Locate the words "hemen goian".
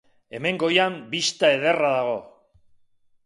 0.37-0.95